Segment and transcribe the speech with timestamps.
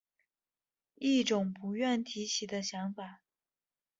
[0.95, 3.21] 一种不愿提起的想法